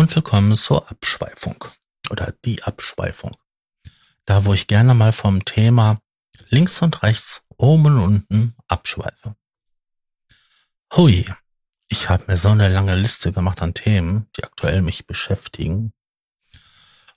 Und 0.00 0.16
willkommen 0.16 0.56
zur 0.56 0.90
Abschweifung 0.90 1.62
oder 2.08 2.32
die 2.46 2.62
Abschweifung. 2.62 3.36
Da, 4.24 4.46
wo 4.46 4.54
ich 4.54 4.66
gerne 4.66 4.94
mal 4.94 5.12
vom 5.12 5.44
Thema 5.44 6.00
links 6.48 6.80
und 6.80 7.02
rechts, 7.02 7.42
oben 7.58 7.84
und 7.84 7.98
unten 7.98 8.56
abschweife. 8.66 9.36
Hui, 10.96 11.26
ich 11.88 12.08
habe 12.08 12.24
mir 12.28 12.38
so 12.38 12.48
eine 12.48 12.68
lange 12.68 12.94
Liste 12.94 13.30
gemacht 13.30 13.60
an 13.60 13.74
Themen, 13.74 14.26
die 14.38 14.44
aktuell 14.44 14.80
mich 14.80 15.06
beschäftigen. 15.06 15.92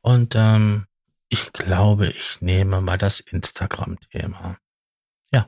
Und 0.02 0.36
ähm, 0.36 0.86
ich 1.30 1.54
glaube, 1.54 2.10
ich 2.10 2.42
nehme 2.42 2.82
mal 2.82 2.98
das 2.98 3.22
Instagram-Thema. 3.22 4.58
Ja, 5.32 5.48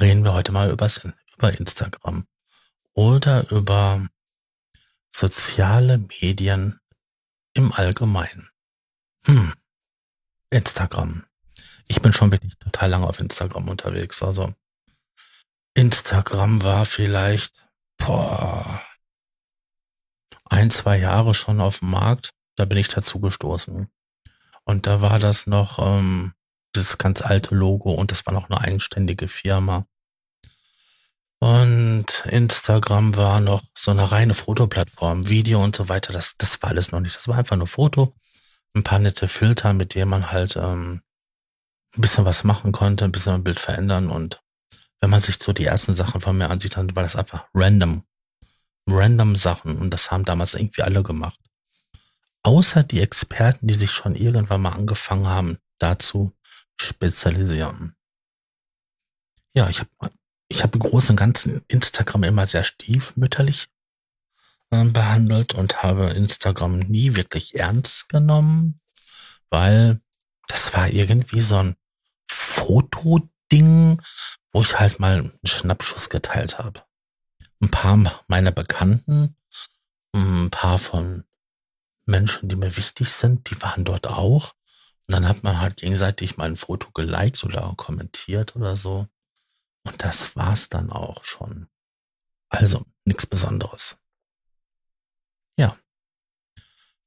reden 0.00 0.22
wir 0.22 0.32
heute 0.32 0.52
mal 0.52 0.70
übers, 0.70 1.00
über 1.36 1.58
Instagram 1.58 2.28
oder 2.92 3.50
über 3.50 4.06
soziale 5.14 5.98
Medien 5.98 6.80
im 7.54 7.72
Allgemeinen. 7.72 8.50
Hm. 9.26 9.52
Instagram. 10.50 11.24
Ich 11.86 12.02
bin 12.02 12.12
schon 12.12 12.32
wirklich 12.32 12.56
total 12.58 12.90
lange 12.90 13.06
auf 13.06 13.20
Instagram 13.20 13.68
unterwegs. 13.68 14.22
Also 14.22 14.54
Instagram 15.74 16.62
war 16.62 16.84
vielleicht 16.84 17.68
boah, 17.98 18.82
ein, 20.46 20.70
zwei 20.70 20.98
Jahre 20.98 21.34
schon 21.34 21.60
auf 21.60 21.78
dem 21.78 21.90
Markt. 21.90 22.30
Da 22.56 22.64
bin 22.64 22.78
ich 22.78 22.88
dazu 22.88 23.20
gestoßen. 23.20 23.88
Und 24.64 24.86
da 24.86 25.00
war 25.00 25.18
das 25.18 25.46
noch 25.46 25.78
ähm, 25.78 26.34
das 26.72 26.98
ganz 26.98 27.22
alte 27.22 27.54
Logo 27.54 27.92
und 27.92 28.10
das 28.10 28.26
war 28.26 28.32
noch 28.32 28.48
eine 28.50 28.60
eigenständige 28.60 29.28
Firma. 29.28 29.86
Und 31.40 32.24
Instagram 32.26 33.16
war 33.16 33.40
noch 33.40 33.62
so 33.76 33.90
eine 33.90 34.10
reine 34.10 34.34
Fotoplattform, 34.34 35.28
Video 35.28 35.62
und 35.62 35.76
so 35.76 35.88
weiter. 35.88 36.12
Das, 36.12 36.34
das 36.38 36.62
war 36.62 36.70
alles 36.70 36.92
noch 36.92 37.00
nicht. 37.00 37.16
Das 37.16 37.28
war 37.28 37.36
einfach 37.36 37.56
nur 37.56 37.66
Foto, 37.66 38.14
ein 38.74 38.84
paar 38.84 38.98
nette 38.98 39.28
Filter, 39.28 39.72
mit 39.72 39.94
denen 39.94 40.10
man 40.10 40.30
halt 40.30 40.56
ähm, 40.56 41.02
ein 41.96 42.00
bisschen 42.00 42.24
was 42.24 42.44
machen 42.44 42.72
konnte, 42.72 43.04
ein 43.04 43.12
bisschen 43.12 43.34
ein 43.34 43.44
Bild 43.44 43.60
verändern. 43.60 44.10
Und 44.10 44.42
wenn 45.00 45.10
man 45.10 45.20
sich 45.20 45.36
so 45.38 45.52
die 45.52 45.66
ersten 45.66 45.96
Sachen 45.96 46.20
von 46.20 46.36
mir 46.38 46.50
ansieht, 46.50 46.76
dann 46.76 46.94
war 46.96 47.02
das 47.02 47.16
einfach 47.16 47.46
random. 47.52 48.04
Random 48.86 49.36
Sachen. 49.36 49.78
Und 49.78 49.90
das 49.90 50.10
haben 50.10 50.24
damals 50.24 50.54
irgendwie 50.54 50.82
alle 50.82 51.02
gemacht. 51.02 51.40
Außer 52.42 52.82
die 52.82 53.00
Experten, 53.00 53.66
die 53.66 53.74
sich 53.74 53.90
schon 53.90 54.14
irgendwann 54.14 54.62
mal 54.62 54.72
angefangen 54.72 55.26
haben, 55.26 55.58
dazu 55.78 56.32
spezialisieren. 56.76 57.96
Ja, 59.54 59.68
ich 59.68 59.80
habe 59.80 59.90
ich 60.54 60.62
habe 60.62 60.78
im 60.78 60.80
Großen 60.80 61.10
und 61.10 61.16
Ganzen 61.16 61.62
Instagram 61.66 62.22
immer 62.22 62.46
sehr 62.46 62.62
stiefmütterlich 62.62 63.66
äh, 64.70 64.84
behandelt 64.84 65.54
und 65.54 65.82
habe 65.82 66.06
Instagram 66.10 66.78
nie 66.78 67.16
wirklich 67.16 67.56
ernst 67.56 68.08
genommen, 68.08 68.80
weil 69.50 70.00
das 70.46 70.72
war 70.74 70.88
irgendwie 70.88 71.40
so 71.40 71.56
ein 71.56 71.76
Fotoding, 72.30 74.00
wo 74.52 74.62
ich 74.62 74.78
halt 74.78 75.00
mal 75.00 75.18
einen 75.18 75.38
Schnappschuss 75.44 76.08
geteilt 76.08 76.58
habe. 76.58 76.82
Ein 77.60 77.70
paar 77.70 78.22
meiner 78.28 78.52
Bekannten, 78.52 79.36
ein 80.14 80.50
paar 80.50 80.78
von 80.78 81.24
Menschen, 82.06 82.48
die 82.48 82.56
mir 82.56 82.76
wichtig 82.76 83.10
sind, 83.10 83.50
die 83.50 83.60
waren 83.60 83.84
dort 83.84 84.06
auch. 84.06 84.52
Und 85.06 85.14
dann 85.14 85.26
hat 85.26 85.42
man 85.42 85.60
halt 85.60 85.78
gegenseitig 85.78 86.36
mein 86.36 86.56
Foto 86.56 86.90
geliked 86.92 87.42
oder 87.42 87.74
kommentiert 87.76 88.54
oder 88.54 88.76
so. 88.76 89.08
Und 89.86 90.02
das 90.02 90.34
war's 90.36 90.68
dann 90.68 90.90
auch 90.90 91.24
schon. 91.24 91.68
Also 92.48 92.84
nichts 93.04 93.26
Besonderes. 93.26 93.96
Ja. 95.58 95.76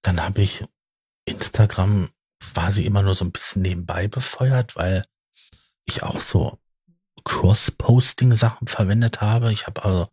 Dann 0.03 0.21
habe 0.21 0.41
ich 0.41 0.63
Instagram 1.25 2.11
quasi 2.39 2.85
immer 2.85 3.01
nur 3.01 3.15
so 3.15 3.25
ein 3.25 3.31
bisschen 3.31 3.63
nebenbei 3.63 4.07
befeuert, 4.07 4.75
weil 4.75 5.03
ich 5.85 6.03
auch 6.03 6.19
so 6.19 6.59
Cross-Posting-Sachen 7.23 8.67
verwendet 8.67 9.21
habe. 9.21 9.51
Ich 9.51 9.67
habe 9.67 9.83
also 9.83 10.09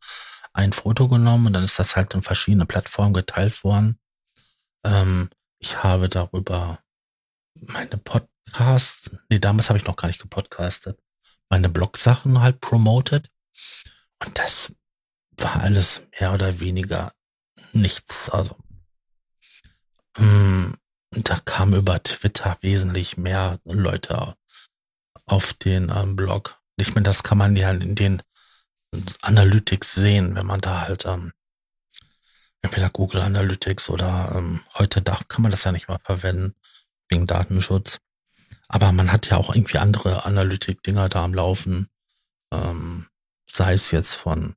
ein 0.52 0.72
Foto 0.72 1.08
genommen 1.08 1.46
und 1.46 1.52
dann 1.52 1.64
ist 1.64 1.78
das 1.78 1.96
halt 1.96 2.14
in 2.14 2.22
verschiedene 2.22 2.66
Plattformen 2.66 3.12
geteilt 3.12 3.62
worden. 3.62 3.98
Ähm, 4.84 5.30
ich 5.58 5.82
habe 5.82 6.08
darüber 6.08 6.78
meine 7.60 7.98
Podcasts, 7.98 9.10
nee, 9.28 9.38
damals 9.38 9.68
habe 9.68 9.78
ich 9.78 9.84
noch 9.84 9.96
gar 9.96 10.08
nicht 10.08 10.20
gepodcastet 10.20 11.03
meine 11.48 11.68
Blog-Sachen 11.68 12.40
halt 12.40 12.60
promotet. 12.60 13.30
Und 14.24 14.38
das 14.38 14.72
war 15.36 15.60
alles 15.60 16.06
mehr 16.18 16.32
oder 16.32 16.60
weniger 16.60 17.12
nichts. 17.72 18.30
Also 18.30 18.56
mh, 20.18 20.24
hm, 20.24 20.78
da 21.10 21.38
kam 21.44 21.74
über 21.74 22.02
Twitter 22.02 22.56
wesentlich 22.60 23.16
mehr 23.16 23.58
Leute 23.64 24.36
auf 25.26 25.52
den 25.54 25.90
ähm, 25.94 26.16
Blog. 26.16 26.60
Ich 26.76 26.94
meine, 26.94 27.04
das 27.04 27.22
kann 27.22 27.38
man 27.38 27.56
ja 27.56 27.70
in 27.70 27.94
den 27.94 28.22
Analytics 29.22 29.94
sehen, 29.94 30.34
wenn 30.34 30.46
man 30.46 30.60
da 30.60 30.82
halt 30.82 31.04
ähm, 31.06 31.32
entweder 32.62 32.90
Google 32.90 33.22
Analytics 33.22 33.90
oder 33.90 34.32
ähm, 34.34 34.60
heute 34.74 35.02
Dach 35.02 35.22
kann 35.28 35.42
man 35.42 35.50
das 35.50 35.64
ja 35.64 35.72
nicht 35.72 35.88
mal 35.88 35.98
verwenden 35.98 36.54
wegen 37.08 37.26
Datenschutz. 37.26 38.00
Aber 38.68 38.92
man 38.92 39.12
hat 39.12 39.28
ja 39.28 39.36
auch 39.36 39.54
irgendwie 39.54 39.78
andere 39.78 40.24
Analytik-Dinger 40.24 41.08
da 41.08 41.24
am 41.24 41.34
Laufen. 41.34 41.88
Ähm, 42.52 43.08
sei 43.48 43.74
es 43.74 43.90
jetzt 43.90 44.14
von, 44.14 44.56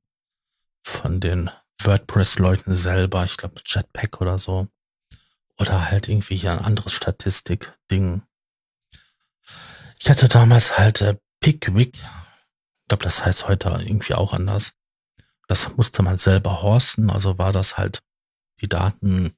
von 0.83 1.19
den 1.19 1.49
WordPress-Leuten 1.81 2.75
selber, 2.75 3.25
ich 3.25 3.37
glaube 3.37 3.61
Jetpack 3.65 4.21
oder 4.21 4.39
so. 4.39 4.67
Oder 5.59 5.89
halt 5.89 6.07
irgendwie 6.07 6.35
hier 6.35 6.51
ein 6.51 6.63
anderes 6.63 6.93
Statistik-Ding. 6.93 8.21
Ich 9.99 10.09
hatte 10.09 10.27
damals 10.27 10.77
halt 10.77 11.01
äh, 11.01 11.17
Pickwick. 11.39 11.95
Ich 11.95 12.87
glaube, 12.87 13.03
das 13.03 13.25
heißt 13.25 13.47
heute 13.47 13.69
irgendwie 13.69 14.13
auch 14.13 14.33
anders. 14.33 14.73
Das 15.47 15.75
musste 15.75 16.03
man 16.03 16.17
selber 16.17 16.61
horsten, 16.61 17.09
also 17.09 17.37
war 17.37 17.53
das 17.53 17.77
halt, 17.77 18.03
die 18.61 18.67
Daten 18.67 19.33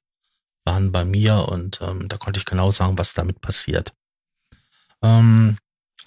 waren 0.65 0.91
bei 0.91 1.05
mir 1.05 1.47
und 1.47 1.81
ähm, 1.81 2.09
da 2.09 2.17
konnte 2.17 2.39
ich 2.39 2.45
genau 2.45 2.71
sagen, 2.71 2.97
was 2.97 3.13
damit 3.13 3.41
passiert. 3.41 3.93
Ähm, 5.01 5.57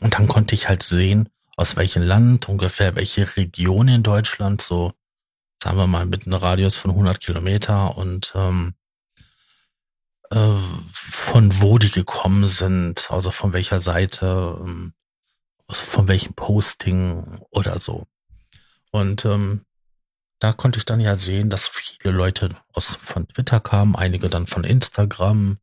und 0.01 0.15
dann 0.15 0.29
konnte 0.29 0.55
ich 0.55 0.69
halt 0.69 0.83
sehen, 0.83 1.29
aus 1.57 1.77
welchem 1.77 2.03
Land, 2.03 2.49
ungefähr 2.49 2.97
welche 2.97 3.37
Region 3.37 3.89
in 3.89 4.03
Deutschland, 4.03 4.63
so 4.63 4.93
sagen 5.63 5.77
wir 5.77 5.87
mal 5.87 6.07
mit 6.07 6.27
einem 6.27 6.39
Radius 6.39 6.77
von 6.77 6.91
100 6.91 7.21
Kilometer 7.21 7.97
und 7.97 8.33
ähm, 8.35 8.75
äh, 10.31 10.57
von 10.93 11.61
wo 11.61 11.79
die 11.79 11.91
gekommen 11.91 12.49
sind, 12.49 13.11
also 13.11 13.31
von 13.31 13.53
welcher 13.53 13.81
Seite, 13.81 14.59
ähm, 14.61 14.95
von 15.71 16.09
welchem 16.09 16.35
Posting 16.35 17.41
oder 17.51 17.79
so. 17.79 18.07
Und 18.91 19.25
ähm, 19.25 19.65
da 20.41 20.53
konnte 20.53 20.79
ich 20.79 20.85
dann 20.85 21.01
ja 21.01 21.15
sehen, 21.15 21.51
dass 21.51 21.69
viele 21.69 22.13
Leute 22.13 22.49
aus 22.73 22.99
von 23.01 23.29
Twitter 23.29 23.61
kamen, 23.61 23.95
einige 23.95 24.29
dann 24.29 24.49
von 24.49 24.65
Instagram, 24.65 25.59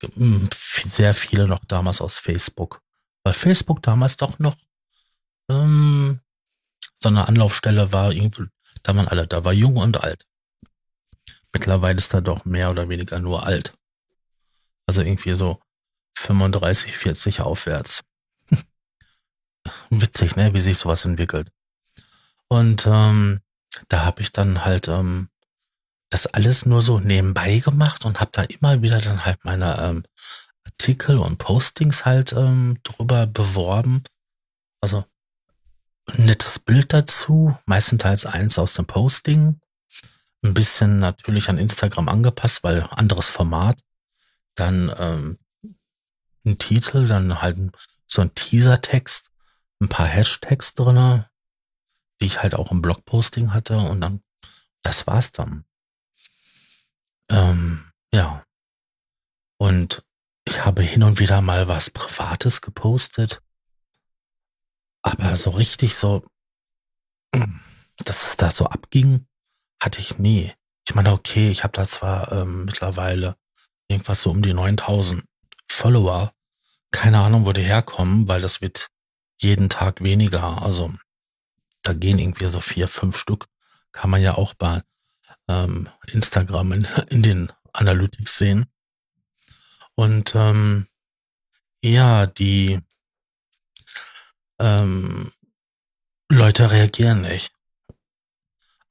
sehr 0.00 1.14
viele 1.14 1.46
noch 1.46 1.64
damals 1.64 2.00
aus 2.00 2.18
Facebook. 2.18 2.82
Weil 3.24 3.34
Facebook 3.34 3.82
damals 3.82 4.16
doch 4.16 4.38
noch 4.38 4.56
ähm, 5.50 6.20
so 6.98 7.08
eine 7.08 7.28
Anlaufstelle 7.28 7.92
war, 7.92 8.12
irgendwie, 8.12 8.46
da 8.82 8.94
waren 8.94 9.08
alle, 9.08 9.26
da 9.26 9.44
war 9.44 9.52
jung 9.52 9.76
und 9.76 10.02
alt. 10.02 10.26
Mittlerweile 11.52 11.98
ist 11.98 12.12
da 12.12 12.20
doch 12.20 12.44
mehr 12.44 12.70
oder 12.70 12.88
weniger 12.88 13.18
nur 13.18 13.46
alt. 13.46 13.72
Also 14.86 15.02
irgendwie 15.02 15.34
so 15.34 15.60
35, 16.18 16.96
40 16.96 17.40
aufwärts. 17.40 18.04
Witzig, 19.90 20.36
ne, 20.36 20.54
wie 20.54 20.60
sich 20.60 20.78
sowas 20.78 21.04
entwickelt. 21.04 21.50
Und 22.48 22.86
ähm, 22.86 23.40
da 23.88 24.04
habe 24.04 24.22
ich 24.22 24.32
dann 24.32 24.64
halt 24.64 24.88
ähm, 24.88 25.28
das 26.16 26.26
alles 26.26 26.64
nur 26.64 26.80
so 26.80 26.98
nebenbei 26.98 27.58
gemacht 27.58 28.06
und 28.06 28.20
habe 28.20 28.30
da 28.32 28.42
immer 28.44 28.80
wieder 28.80 29.00
dann 29.02 29.26
halt 29.26 29.44
meine 29.44 29.78
ähm, 29.78 30.02
Artikel 30.64 31.18
und 31.18 31.36
Postings 31.36 32.06
halt 32.06 32.32
ähm, 32.32 32.78
drüber 32.84 33.26
beworben. 33.26 34.02
Also 34.80 35.04
ein 36.06 36.24
nettes 36.24 36.58
Bild 36.58 36.94
dazu, 36.94 37.54
meistenteils 37.66 38.24
eins 38.24 38.58
aus 38.58 38.72
dem 38.72 38.86
Posting. 38.86 39.60
Ein 40.42 40.54
bisschen 40.54 41.00
natürlich 41.00 41.50
an 41.50 41.58
Instagram 41.58 42.08
angepasst, 42.08 42.64
weil 42.64 42.82
anderes 42.90 43.28
Format. 43.28 43.78
Dann 44.54 44.90
ähm, 44.98 45.38
ein 46.46 46.56
Titel, 46.56 47.08
dann 47.08 47.42
halt 47.42 47.58
so 48.06 48.22
ein 48.22 48.34
Teasertext, 48.34 49.30
ein 49.82 49.90
paar 49.90 50.06
Hashtags 50.06 50.72
drinne, 50.72 51.28
die 52.22 52.26
ich 52.26 52.42
halt 52.42 52.54
auch 52.54 52.72
im 52.72 52.80
Blogposting 52.80 53.52
hatte 53.52 53.76
und 53.76 54.00
dann 54.00 54.22
das 54.82 55.06
war's 55.06 55.32
dann. 55.32 55.66
Ähm, 57.30 57.90
ja. 58.12 58.44
Und 59.58 60.02
ich 60.44 60.64
habe 60.64 60.82
hin 60.82 61.02
und 61.02 61.18
wieder 61.18 61.40
mal 61.40 61.68
was 61.68 61.90
Privates 61.90 62.60
gepostet. 62.60 63.42
Aber 65.02 65.36
so 65.36 65.50
richtig 65.50 65.96
so, 65.96 66.26
dass 67.98 68.30
es 68.30 68.36
da 68.36 68.50
so 68.50 68.66
abging, 68.66 69.26
hatte 69.80 70.00
ich 70.00 70.18
nie. 70.18 70.52
ich 70.86 70.94
meine, 70.94 71.12
okay, 71.12 71.50
ich 71.50 71.64
habe 71.64 71.72
da 71.72 71.86
zwar 71.86 72.32
ähm, 72.32 72.64
mittlerweile 72.64 73.36
irgendwas 73.88 74.22
so 74.22 74.30
um 74.30 74.42
die 74.42 74.52
9000 74.52 75.24
Follower. 75.68 76.32
Keine 76.92 77.20
Ahnung, 77.20 77.46
wo 77.46 77.52
die 77.52 77.62
herkommen, 77.62 78.28
weil 78.28 78.40
das 78.40 78.60
wird 78.60 78.88
jeden 79.38 79.68
Tag 79.68 80.02
weniger. 80.02 80.62
Also 80.62 80.92
da 81.82 81.92
gehen 81.92 82.18
irgendwie 82.18 82.46
so 82.46 82.60
vier, 82.60 82.88
fünf 82.88 83.16
Stück. 83.16 83.46
Kann 83.92 84.10
man 84.10 84.22
ja 84.22 84.34
auch 84.34 84.54
bei 84.54 84.82
ähm, 85.48 85.88
Instagram 86.12 86.72
in, 86.72 86.88
in 87.08 87.22
den 87.22 87.52
Analytics 87.72 88.38
sehen. 88.38 88.66
Und 89.94 90.34
ähm, 90.34 90.86
ja, 91.82 92.26
die 92.26 92.80
ähm, 94.58 95.32
Leute 96.30 96.70
reagieren 96.70 97.22
nicht. 97.22 97.52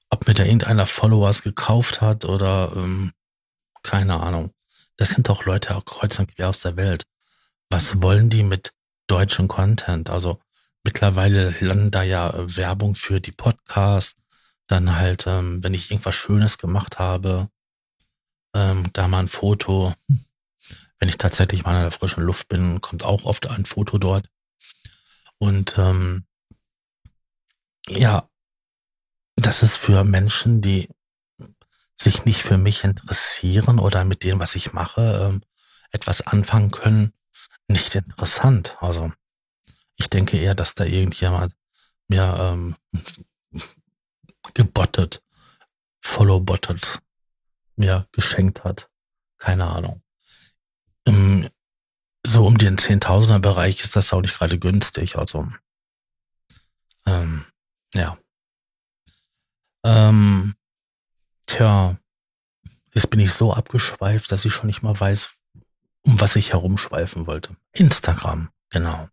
Ob 0.10 0.28
mir 0.28 0.34
da 0.34 0.44
irgendeiner 0.44 0.88
Followers 0.88 1.42
gekauft 1.44 2.02
hat 2.02 2.26
oder 2.26 2.72
ähm, 2.76 3.12
keine 3.84 4.20
Ahnung. 4.20 4.52
Das 4.98 5.10
sind 5.10 5.28
doch 5.28 5.46
Leute 5.46 5.76
auch 5.76 5.86
kreuz 5.86 6.18
und 6.20 6.34
quer 6.34 6.50
aus 6.50 6.62
der 6.62 6.78
Welt. 6.78 7.04
Was 7.70 8.02
wollen 8.02 8.30
die 8.30 8.44
mit 8.44 8.72
deutschem 9.08 9.48
Content? 9.48 10.10
Also 10.10 10.40
mittlerweile 10.84 11.54
landen 11.60 11.92
da 11.92 12.04
ja 12.04 12.34
Werbung 12.56 12.96
für 12.96 13.20
die 13.20 13.32
Podcasts. 13.32 14.16
Dann 14.68 14.96
halt, 14.96 15.28
ähm, 15.28 15.64
wenn 15.64 15.74
ich 15.74 15.92
irgendwas 15.92 16.16
Schönes 16.16 16.58
gemacht 16.58 17.00
habe, 17.00 17.50
ähm, 18.56 18.90
da 18.94 19.08
mal 19.08 19.20
ein 19.20 19.28
Foto. 19.28 19.94
Wenn 20.98 21.10
ich 21.10 21.18
tatsächlich 21.18 21.64
mal 21.64 21.76
in 21.76 21.82
der 21.82 21.92
frischen 21.92 22.24
Luft 22.24 22.48
bin, 22.48 22.82
kommt 22.82 23.04
auch 23.04 23.26
oft 23.26 23.48
ein 23.50 23.66
Foto 23.66 23.98
dort. 23.98 24.30
Und 25.38 25.78
ähm, 25.78 26.26
ja, 27.88 28.30
das 29.36 29.62
ist 29.62 29.78
für 29.78 30.04
Menschen, 30.04 30.62
die 30.62 30.90
sich 31.98 32.26
nicht 32.26 32.42
für 32.42 32.58
mich 32.58 32.84
interessieren 32.84 33.80
oder 33.80 34.06
mit 34.06 34.24
dem, 34.24 34.40
was 34.40 34.56
ich 34.56 34.74
mache, 34.74 35.30
ähm, 35.30 35.42
etwas 35.92 36.22
anfangen 36.22 36.72
können, 36.72 37.14
nicht 37.68 37.96
interessant. 37.96 38.76
Also 38.80 39.12
ich 39.96 40.10
denke 40.10 40.38
eher, 40.38 40.56
dass 40.56 40.76
da 40.76 40.86
irgendjemand 40.86 41.54
mir 42.08 42.36
ähm, 42.40 42.76
gebottet, 44.54 45.22
follow-bottet, 46.02 47.00
mir 47.76 48.08
geschenkt 48.12 48.64
hat. 48.64 48.90
Keine 49.38 49.66
Ahnung. 49.66 50.02
Im, 51.06 51.50
so 52.26 52.46
um 52.46 52.58
den 52.58 52.78
Zehntausender 52.78 53.40
Bereich 53.40 53.84
ist 53.84 53.96
das 53.96 54.12
auch 54.14 54.22
nicht 54.22 54.38
gerade 54.38 54.58
günstig. 54.58 55.18
Also 55.18 55.48
ähm, 57.06 57.46
ja. 57.94 58.18
Ähm, 59.84 60.56
tja, 61.46 61.98
jetzt 62.94 63.10
bin 63.10 63.20
ich 63.20 63.34
so 63.34 63.54
abgeschweift, 63.54 64.32
dass 64.32 64.46
ich 64.46 64.54
schon 64.54 64.68
nicht 64.68 64.82
mal 64.82 65.00
weiß, 65.00 65.36
um 66.04 66.20
was 66.20 66.36
ich 66.36 66.54
herumschweifen 66.54 67.28
wollte. 67.28 67.56
Instagram, 67.72 68.50
genau. 68.70 69.10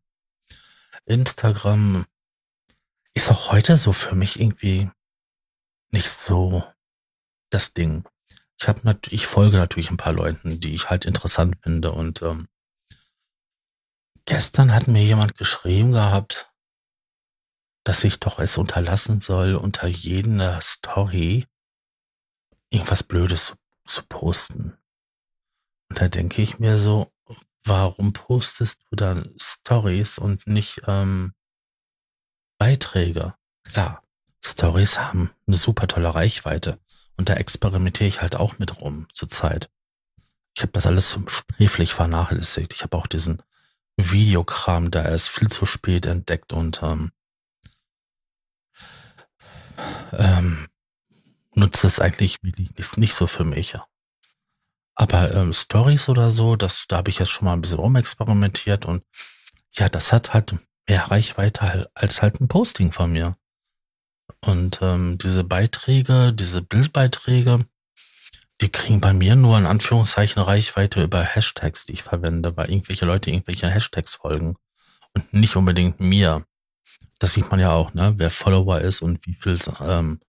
Instagram 1.04 2.06
ist 3.14 3.30
auch 3.30 3.52
heute 3.52 3.76
so 3.76 3.92
für 3.92 4.14
mich 4.14 4.40
irgendwie 4.40 4.90
nicht 5.92 6.08
so 6.08 6.64
das 7.50 7.72
Ding. 7.72 8.04
Ich 8.58 8.68
habe 8.68 8.80
natürlich, 8.84 9.22
ich 9.22 9.26
folge 9.26 9.56
natürlich 9.56 9.90
ein 9.90 9.96
paar 9.96 10.12
Leuten, 10.12 10.60
die 10.60 10.74
ich 10.74 10.90
halt 10.90 11.04
interessant 11.04 11.56
finde 11.62 11.92
und 11.92 12.22
ähm, 12.22 12.48
gestern 14.24 14.74
hat 14.74 14.88
mir 14.88 15.02
jemand 15.02 15.36
geschrieben 15.36 15.92
gehabt, 15.92 16.52
dass 17.84 18.04
ich 18.04 18.20
doch 18.20 18.38
es 18.38 18.58
unterlassen 18.58 19.20
soll, 19.20 19.54
unter 19.54 19.88
jeder 19.88 20.60
Story 20.60 21.46
irgendwas 22.70 23.02
Blödes 23.02 23.46
zu, 23.46 23.54
zu 23.86 24.02
posten. 24.04 24.78
Und 25.90 26.00
da 26.00 26.08
denke 26.08 26.40
ich 26.40 26.58
mir 26.58 26.78
so, 26.78 27.12
warum 27.64 28.12
postest 28.12 28.80
du 28.90 28.96
dann 28.96 29.34
Stories 29.40 30.18
und 30.18 30.46
nicht 30.46 30.82
ähm, 30.86 31.34
Beiträge? 32.58 33.34
Klar, 33.64 34.01
Stories 34.44 34.98
haben 34.98 35.30
eine 35.46 35.56
super 35.56 35.86
tolle 35.86 36.14
Reichweite 36.14 36.78
und 37.16 37.28
da 37.28 37.34
experimentiere 37.34 38.08
ich 38.08 38.20
halt 38.22 38.36
auch 38.36 38.58
mit 38.58 38.80
rum 38.80 39.06
zurzeit. 39.12 39.70
Ich 40.54 40.62
habe 40.62 40.72
das 40.72 40.86
alles 40.86 41.18
sträflich 41.26 41.94
vernachlässigt. 41.94 42.74
Ich 42.74 42.82
habe 42.82 42.96
auch 42.96 43.06
diesen 43.06 43.42
Videokram 43.96 44.90
da 44.90 45.04
erst 45.04 45.30
viel 45.30 45.48
zu 45.48 45.66
spät 45.66 46.06
entdeckt 46.06 46.52
und 46.52 46.82
ähm, 46.82 47.12
ähm, 50.12 50.68
nutze 51.54 51.86
es 51.86 52.00
eigentlich 52.00 52.42
nicht, 52.42 52.96
nicht 52.96 53.14
so 53.14 53.26
für 53.26 53.44
mich. 53.44 53.76
Aber 54.94 55.34
ähm, 55.34 55.52
Stories 55.52 56.08
oder 56.08 56.30
so, 56.30 56.56
das, 56.56 56.84
da 56.88 56.98
habe 56.98 57.10
ich 57.10 57.18
jetzt 57.18 57.30
schon 57.30 57.46
mal 57.46 57.54
ein 57.54 57.60
bisschen 57.60 57.78
rumexperimentiert 57.78 58.84
und 58.84 59.04
ja, 59.72 59.88
das 59.88 60.12
hat 60.12 60.34
halt 60.34 60.54
mehr 60.86 61.10
Reichweite 61.10 61.90
als 61.94 62.20
halt 62.20 62.40
ein 62.40 62.48
Posting 62.48 62.92
von 62.92 63.12
mir. 63.12 63.36
Und 64.44 64.80
ähm, 64.82 65.18
diese 65.18 65.44
Beiträge, 65.44 66.32
diese 66.32 66.62
Bildbeiträge, 66.62 67.64
die 68.60 68.68
kriegen 68.68 69.00
bei 69.00 69.12
mir 69.12 69.36
nur 69.36 69.58
in 69.58 69.66
Anführungszeichen 69.66 70.42
Reichweite 70.42 71.02
über 71.02 71.22
Hashtags, 71.22 71.86
die 71.86 71.92
ich 71.92 72.02
verwende, 72.02 72.56
weil 72.56 72.70
irgendwelche 72.70 73.06
Leute 73.06 73.30
irgendwelche 73.30 73.68
Hashtags 73.68 74.16
folgen 74.16 74.56
und 75.14 75.32
nicht 75.32 75.56
unbedingt 75.56 76.00
mir 76.00 76.44
das 77.22 77.34
sieht 77.34 77.50
man 77.50 77.60
ja 77.60 77.72
auch, 77.72 77.94
ne, 77.94 78.14
wer 78.16 78.30
Follower 78.30 78.80
ist 78.80 79.00
und 79.00 79.24
wie 79.26 79.34
viel 79.34 79.56
ähm, 79.80 80.20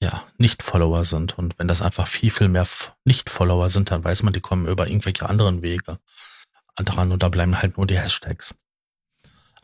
ja, 0.00 0.22
Nicht-Follower 0.38 1.04
sind. 1.04 1.36
Und 1.36 1.58
wenn 1.58 1.66
das 1.66 1.82
einfach 1.82 2.06
viel, 2.06 2.30
viel 2.30 2.48
mehr 2.48 2.66
Nicht-Follower 3.04 3.68
sind, 3.70 3.90
dann 3.90 4.04
weiß 4.04 4.22
man, 4.22 4.32
die 4.32 4.40
kommen 4.40 4.68
über 4.68 4.86
irgendwelche 4.86 5.28
anderen 5.28 5.62
Wege 5.62 5.98
dran 6.76 7.10
und 7.12 7.22
da 7.22 7.28
bleiben 7.28 7.60
halt 7.60 7.76
nur 7.76 7.86
die 7.86 7.98
Hashtags. 7.98 8.54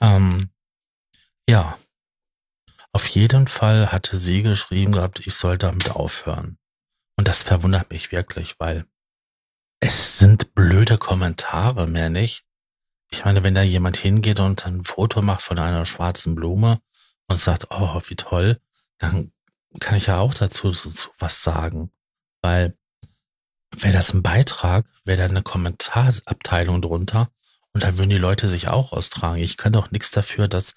Ähm, 0.00 0.50
ja. 1.48 1.78
Jeden 3.18 3.48
Fall 3.48 3.90
hatte 3.90 4.16
sie 4.16 4.44
geschrieben 4.44 4.92
gehabt, 4.92 5.26
ich 5.26 5.34
soll 5.34 5.58
damit 5.58 5.90
aufhören. 5.90 6.56
Und 7.16 7.26
das 7.26 7.42
verwundert 7.42 7.90
mich 7.90 8.12
wirklich, 8.12 8.60
weil 8.60 8.86
es 9.80 10.20
sind 10.20 10.54
blöde 10.54 10.98
Kommentare, 10.98 11.88
mehr 11.88 12.10
nicht. 12.10 12.44
Ich 13.10 13.24
meine, 13.24 13.42
wenn 13.42 13.56
da 13.56 13.62
jemand 13.62 13.96
hingeht 13.96 14.38
und 14.38 14.64
ein 14.66 14.84
Foto 14.84 15.20
macht 15.20 15.42
von 15.42 15.58
einer 15.58 15.84
schwarzen 15.84 16.36
Blume 16.36 16.80
und 17.26 17.40
sagt, 17.40 17.66
oh, 17.70 18.00
wie 18.06 18.14
toll, 18.14 18.60
dann 18.98 19.32
kann 19.80 19.96
ich 19.96 20.06
ja 20.06 20.20
auch 20.20 20.32
dazu 20.32 20.72
was 21.18 21.42
sagen. 21.42 21.90
Weil 22.40 22.78
wäre 23.78 23.94
das 23.94 24.14
ein 24.14 24.22
Beitrag, 24.22 24.86
wäre 25.04 25.18
da 25.18 25.24
eine 25.24 25.42
Kommentarabteilung 25.42 26.82
drunter 26.82 27.32
und 27.74 27.84
dann 27.84 27.98
würden 27.98 28.10
die 28.10 28.18
Leute 28.18 28.48
sich 28.48 28.68
auch 28.68 28.92
austragen. 28.92 29.42
Ich 29.42 29.56
kann 29.56 29.72
doch 29.72 29.90
nichts 29.90 30.10
dafür, 30.10 30.48
dass 30.48 30.74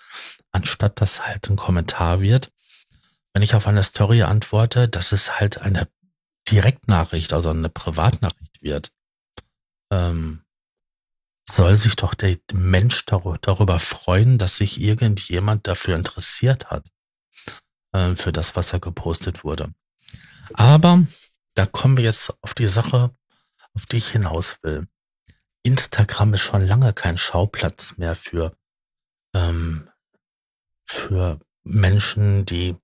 anstatt 0.52 1.02
dass 1.02 1.26
halt 1.26 1.50
ein 1.50 1.56
Kommentar 1.56 2.22
wird, 2.22 2.52
wenn 3.34 3.44
ich 3.44 3.56
auf 3.56 3.68
eine 3.68 3.84
Story 3.84 4.24
antworte, 4.24 4.90
dass 4.90 5.12
es 5.12 5.40
halt 5.40 5.62
eine 5.62 5.88
Direktnachricht, 6.50 7.34
also 7.34 7.50
eine 7.50 7.70
Privatnachricht 7.70 8.62
wird. 8.62 8.92
Ähm, 9.92 10.44
soll 11.50 11.76
sich 11.76 11.96
doch 11.96 12.14
der 12.14 12.38
Mensch 12.54 13.06
darüber 13.06 13.80
freuen, 13.80 14.38
dass 14.38 14.58
sich 14.58 14.80
irgendjemand 14.80 15.68
dafür 15.68 15.96
interessiert 15.96 16.70
hat, 16.70 16.86
äh, 17.94 18.16
für 18.16 18.32
das, 18.32 18.56
was 18.56 18.74
er 18.74 18.80
gepostet 18.80 19.44
wurde. 19.44 19.74
Aber 20.54 21.04
da 21.56 21.66
kommen 21.66 21.98
wir 21.98 22.04
jetzt 22.04 22.34
auf 22.42 22.54
die 22.54 22.68
Sache, 22.68 23.16
auf 23.74 23.86
die 23.86 23.98
ich 23.98 24.10
hinaus 24.10 24.58
will. 24.62 24.88
Instagram 25.64 26.34
ist 26.34 26.42
schon 26.42 26.66
lange 26.66 26.94
kein 26.94 27.18
Schauplatz 27.18 27.98
mehr 27.98 28.16
für, 28.16 28.56
ähm, 29.36 29.90
für 30.86 31.40
Menschen, 31.64 32.46
die 32.46 32.76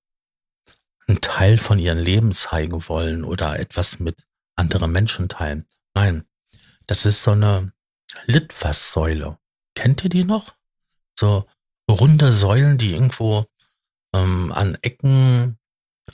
einen 1.07 1.21
Teil 1.21 1.57
von 1.57 1.79
ihrem 1.79 1.99
Leben 1.99 2.33
zeigen 2.33 2.87
wollen 2.87 3.23
oder 3.23 3.59
etwas 3.59 3.99
mit 3.99 4.25
anderen 4.55 4.91
Menschen 4.91 5.29
teilen. 5.29 5.65
Nein, 5.93 6.23
das 6.85 7.05
ist 7.05 7.23
so 7.23 7.31
eine 7.31 7.71
Litfaßsäule. 8.25 9.37
Kennt 9.75 10.03
ihr 10.03 10.09
die 10.09 10.23
noch? 10.23 10.55
So 11.17 11.47
runde 11.89 12.33
Säulen, 12.33 12.77
die 12.77 12.93
irgendwo 12.93 13.45
ähm, 14.13 14.51
an 14.51 14.77
Ecken 14.81 15.57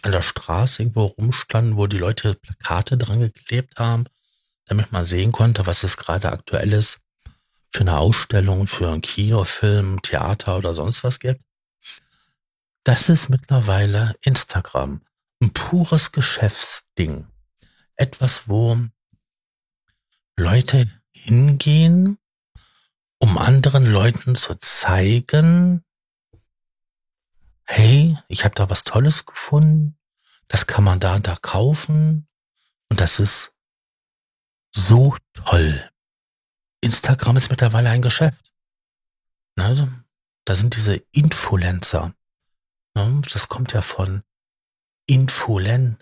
an 0.02 0.12
der 0.12 0.22
Straße 0.22 0.82
irgendwo 0.84 1.06
rumstanden, 1.06 1.78
wo 1.78 1.88
die 1.88 1.98
Leute 1.98 2.34
Plakate 2.36 2.98
dran 2.98 3.20
geklebt 3.20 3.80
haben, 3.80 4.06
damit 4.66 4.92
man 4.92 5.06
sehen 5.06 5.32
konnte, 5.32 5.66
was 5.66 5.84
es 5.84 5.98
gerade 5.98 6.32
aktuell 6.32 6.74
ist 6.74 7.00
für 7.72 7.82
eine 7.82 7.98
Ausstellung, 7.98 8.68
für 8.68 8.92
einen 8.92 9.02
Kinofilm, 9.02 10.02
Theater 10.02 10.58
oder 10.58 10.74
sonst 10.74 11.04
was 11.04 11.20
gibt. 11.20 11.42
Das 12.84 13.10
ist 13.10 13.30
mittlerweile 13.30 14.16
Instagram. 14.22 15.02
Ein 15.42 15.54
pures 15.54 16.12
Geschäftsding. 16.12 17.28
Etwas, 17.96 18.48
wo 18.48 18.78
Leute 20.36 20.88
hingehen, 21.14 22.18
um 23.20 23.38
anderen 23.38 23.86
Leuten 23.92 24.36
zu 24.36 24.56
zeigen, 24.56 25.84
hey, 27.64 28.18
ich 28.28 28.44
habe 28.44 28.56
da 28.56 28.70
was 28.70 28.84
Tolles 28.84 29.26
gefunden, 29.26 29.98
das 30.48 30.68
kann 30.68 30.84
man 30.84 31.00
da 31.00 31.16
und 31.16 31.28
da 31.28 31.38
kaufen 31.42 32.28
Und 32.90 33.00
das 33.00 33.20
ist 33.20 33.53
so 34.76 35.16
toll. 35.34 35.90
Instagram 36.82 37.38
ist 37.38 37.50
mittlerweile 37.50 37.90
ein 37.90 38.02
Geschäft. 38.02 38.54
Ne? 39.56 40.04
Da 40.46 40.56
sind 40.56 40.76
diese 40.76 40.96
Influencer. 41.12 42.14
Ne? 42.96 43.22
Das 43.32 43.48
kommt 43.48 43.74
ja 43.74 43.82
von 43.82 44.24
Influencia, 45.06 46.00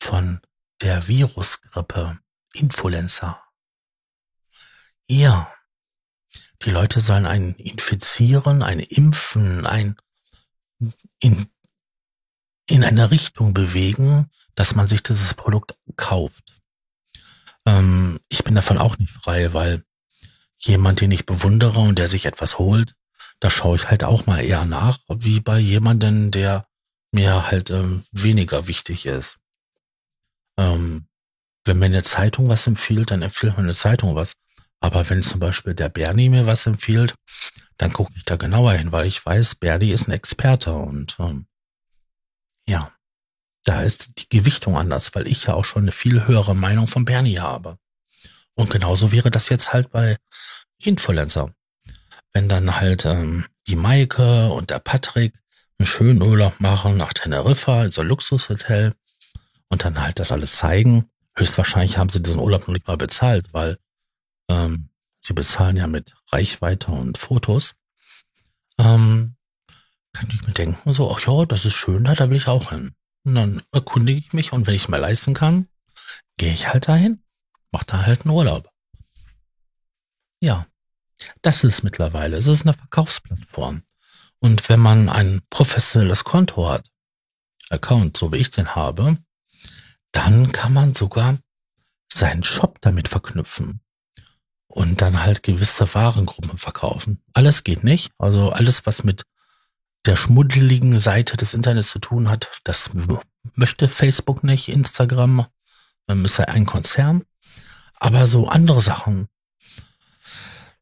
von 0.00 0.40
der 0.80 1.08
Virusgrippe. 1.08 2.18
Influencer. 2.52 3.42
Ja. 5.08 5.52
Die 6.62 6.70
Leute 6.70 7.00
sollen 7.00 7.26
einen 7.26 7.54
infizieren, 7.56 8.62
einen 8.62 8.80
impfen, 8.80 9.66
ein 9.66 9.96
in, 11.18 11.50
in 12.66 12.82
eine 12.82 13.10
Richtung 13.10 13.52
bewegen, 13.52 14.30
dass 14.54 14.74
man 14.74 14.86
sich 14.86 15.02
dieses 15.02 15.34
Produkt 15.34 15.76
kauft. 15.96 16.54
Ähm, 17.66 18.20
ich 18.28 18.44
bin 18.44 18.54
davon 18.54 18.78
auch 18.78 18.98
nicht 18.98 19.12
frei, 19.12 19.52
weil 19.52 19.82
jemand, 20.58 21.00
den 21.00 21.10
ich 21.10 21.26
bewundere 21.26 21.80
und 21.80 21.98
der 21.98 22.08
sich 22.08 22.26
etwas 22.26 22.58
holt, 22.58 22.94
da 23.40 23.50
schaue 23.50 23.76
ich 23.76 23.90
halt 23.90 24.04
auch 24.04 24.26
mal 24.26 24.42
eher 24.44 24.64
nach, 24.64 24.98
wie 25.08 25.40
bei 25.40 25.58
jemandem, 25.58 26.30
der 26.30 26.66
mir 27.12 27.50
halt 27.50 27.70
ähm, 27.70 28.04
weniger 28.12 28.66
wichtig 28.66 29.06
ist. 29.06 29.36
Ähm, 30.58 31.06
wenn 31.64 31.78
mir 31.78 31.86
eine 31.86 32.02
Zeitung 32.02 32.48
was 32.48 32.66
empfiehlt, 32.66 33.10
dann 33.10 33.22
empfiehlt 33.22 33.56
mir 33.56 33.64
eine 33.64 33.74
Zeitung 33.74 34.14
was. 34.14 34.36
Aber 34.80 35.08
wenn 35.10 35.22
zum 35.22 35.40
Beispiel 35.40 35.74
der 35.74 35.88
Bernie 35.88 36.28
mir 36.28 36.46
was 36.46 36.66
empfiehlt, 36.66 37.14
dann 37.76 37.92
gucke 37.92 38.12
ich 38.16 38.24
da 38.24 38.36
genauer 38.36 38.72
hin, 38.74 38.92
weil 38.92 39.06
ich 39.06 39.24
weiß, 39.24 39.56
Bernie 39.56 39.90
ist 39.90 40.08
ein 40.08 40.12
Experte 40.12 40.72
und 40.72 41.16
ähm, 41.18 41.46
ist 43.86 44.10
die 44.18 44.28
Gewichtung 44.28 44.76
anders, 44.76 45.14
weil 45.14 45.26
ich 45.26 45.44
ja 45.44 45.54
auch 45.54 45.64
schon 45.64 45.82
eine 45.82 45.92
viel 45.92 46.26
höhere 46.26 46.54
Meinung 46.54 46.86
von 46.86 47.04
Bernie 47.04 47.38
habe. 47.38 47.78
Und 48.54 48.70
genauso 48.70 49.12
wäre 49.12 49.30
das 49.30 49.48
jetzt 49.48 49.72
halt 49.72 49.90
bei 49.90 50.16
Influencer. 50.78 51.52
Wenn 52.32 52.48
dann 52.48 52.80
halt 52.80 53.04
ähm, 53.04 53.46
die 53.66 53.76
Maike 53.76 54.50
und 54.50 54.70
der 54.70 54.78
Patrick 54.78 55.34
einen 55.78 55.86
schönen 55.86 56.22
Urlaub 56.22 56.60
machen 56.60 56.96
nach 56.96 57.12
Teneriffa, 57.12 57.80
also 57.80 58.02
Luxushotel, 58.02 58.94
und 59.68 59.84
dann 59.84 60.00
halt 60.00 60.18
das 60.18 60.32
alles 60.32 60.56
zeigen. 60.56 61.10
Höchstwahrscheinlich 61.36 61.98
haben 61.98 62.08
sie 62.08 62.22
diesen 62.22 62.40
Urlaub 62.40 62.62
noch 62.62 62.74
nicht 62.74 62.86
mal 62.86 62.96
bezahlt, 62.96 63.52
weil 63.52 63.78
ähm, 64.48 64.88
sie 65.20 65.34
bezahlen 65.34 65.76
ja 65.76 65.86
mit 65.86 66.14
Reichweite 66.32 66.90
und 66.92 67.18
Fotos. 67.18 67.74
Ähm, 68.78 69.36
kann 70.12 70.28
ich 70.32 70.46
mir 70.46 70.52
denken, 70.52 70.94
so, 70.94 71.10
ach 71.10 71.20
ja, 71.26 71.44
das 71.44 71.66
ist 71.66 71.74
schön, 71.74 72.04
da, 72.04 72.14
da 72.14 72.30
will 72.30 72.36
ich 72.36 72.48
auch 72.48 72.70
hin. 72.70 72.94
Und 73.26 73.34
dann 73.34 73.60
erkundige 73.72 74.20
ich 74.20 74.32
mich 74.32 74.52
und 74.52 74.68
wenn 74.68 74.74
ich 74.74 74.82
es 74.82 74.88
mir 74.88 74.98
leisten 74.98 75.34
kann, 75.34 75.68
gehe 76.36 76.52
ich 76.52 76.68
halt 76.68 76.86
dahin, 76.86 77.24
mache 77.72 77.86
da 77.86 78.06
halt 78.06 78.24
einen 78.24 78.32
Urlaub. 78.32 78.70
Ja, 80.40 80.64
das 81.42 81.64
ist 81.64 81.82
mittlerweile. 81.82 82.36
Es 82.36 82.46
ist 82.46 82.62
eine 82.62 82.74
Verkaufsplattform. 82.74 83.82
Und 84.38 84.68
wenn 84.68 84.78
man 84.78 85.08
ein 85.08 85.40
professionelles 85.50 86.22
Konto 86.22 86.68
hat, 86.68 86.88
Account, 87.68 88.16
so 88.16 88.30
wie 88.30 88.36
ich 88.36 88.52
den 88.52 88.76
habe, 88.76 89.18
dann 90.12 90.52
kann 90.52 90.72
man 90.72 90.94
sogar 90.94 91.36
seinen 92.12 92.44
Shop 92.44 92.78
damit 92.80 93.08
verknüpfen 93.08 93.80
und 94.68 95.00
dann 95.00 95.24
halt 95.24 95.42
gewisse 95.42 95.92
Warengruppen 95.92 96.58
verkaufen. 96.58 97.20
Alles 97.32 97.64
geht 97.64 97.82
nicht. 97.82 98.12
Also 98.18 98.52
alles, 98.52 98.86
was 98.86 99.02
mit 99.02 99.24
der 100.06 100.16
schmuddeligen 100.16 100.98
Seite 100.98 101.36
des 101.36 101.54
Internets 101.54 101.88
zu 101.90 101.98
tun 101.98 102.28
hat, 102.28 102.50
das 102.64 102.90
möchte 103.54 103.88
Facebook 103.88 104.44
nicht, 104.44 104.68
Instagram, 104.68 105.46
ist 106.08 106.38
ja 106.38 106.46
ein 106.46 106.66
Konzern. 106.66 107.24
Aber 107.98 108.26
so 108.26 108.48
andere 108.48 108.80
Sachen, 108.80 109.28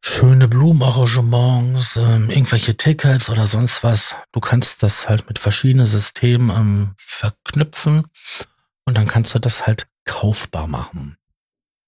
schöne 0.00 0.48
Blumenarrangements, 0.48 1.96
ähm, 1.96 2.28
irgendwelche 2.28 2.76
Tickets 2.76 3.30
oder 3.30 3.46
sonst 3.46 3.82
was, 3.82 4.16
du 4.32 4.40
kannst 4.40 4.82
das 4.82 5.08
halt 5.08 5.28
mit 5.28 5.38
verschiedenen 5.38 5.86
Systemen 5.86 6.50
ähm, 6.50 6.94
verknüpfen 6.98 8.06
und 8.84 8.96
dann 8.96 9.06
kannst 9.06 9.34
du 9.34 9.38
das 9.38 9.66
halt 9.66 9.86
kaufbar 10.04 10.66
machen. 10.66 11.16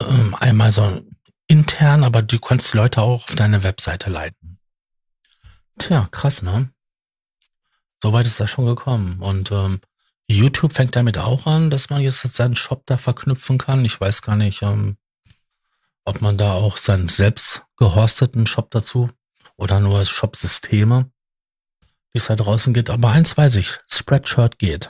Ähm, 0.00 0.35
einmal 0.38 0.73
so 0.73 1.02
intern, 1.47 2.05
aber 2.05 2.23
du 2.23 2.38
kannst 2.38 2.73
die 2.73 2.76
Leute 2.76 3.02
auch 3.02 3.25
auf 3.28 3.35
deine 3.35 3.62
Webseite 3.62 4.09
leiten. 4.09 4.59
Tja, 5.78 6.09
krass, 6.11 6.43
ne? 6.43 6.71
Soweit 8.02 8.26
ist 8.26 8.40
das 8.40 8.50
schon 8.50 8.66
gekommen. 8.66 9.20
Und 9.20 9.50
ähm, 9.52 9.80
YouTube 10.28 10.74
fängt 10.74 10.96
damit 10.96 11.18
auch 11.18 11.46
an, 11.46 11.70
dass 11.70 11.90
man 11.90 12.02
jetzt 12.02 12.20
seinen 12.20 12.56
Shop 12.56 12.82
da 12.86 12.96
verknüpfen 12.96 13.58
kann. 13.58 13.84
Ich 13.84 14.00
weiß 14.00 14.22
gar 14.22 14.36
nicht, 14.36 14.62
ähm, 14.62 14.96
ob 16.04 16.20
man 16.20 16.36
da 16.36 16.52
auch 16.52 16.76
seinen 16.76 17.08
selbst 17.08 17.64
gehosteten 17.76 18.46
Shop 18.46 18.70
dazu 18.70 19.10
oder 19.56 19.80
nur 19.80 20.04
Shop-Systeme, 20.04 21.10
wie 22.12 22.18
es 22.18 22.26
da 22.26 22.36
draußen 22.36 22.74
geht. 22.74 22.90
Aber 22.90 23.10
eins 23.10 23.36
weiß 23.36 23.56
ich, 23.56 23.78
Spreadshirt 23.88 24.58
geht. 24.58 24.88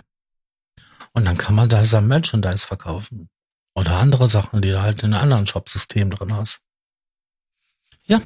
Und 1.13 1.25
dann 1.25 1.39
kann 1.39 1.55
man 1.55 1.69
da 1.69 1.85
sein 1.85 2.07
Merchandise 2.07 2.67
verkaufen. 2.67 3.31
Oder 3.75 3.97
andere 3.97 4.29
Sachen, 4.29 4.63
die 4.63 4.71
du 4.71 4.81
halt 4.81 5.03
in 5.03 5.13
einem 5.13 5.23
anderen 5.23 5.47
Shop-System 5.47 6.11
drin 6.11 6.35
hast. 6.35 6.61
Ja. 8.07 8.21